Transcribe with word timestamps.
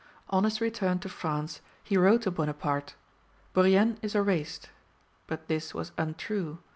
On 0.31 0.45
his 0.45 0.59
return 0.59 0.97
to 1.01 1.09
France 1.09 1.61
he 1.83 1.95
wrote 1.95 2.23
to 2.23 2.31
Bonaparte: 2.31 2.95
"Bourrienne 3.53 3.97
is 4.01 4.15
erased." 4.15 4.69
But 5.27 5.47
this 5.47 5.75
was 5.75 5.91
untrue. 5.95 6.57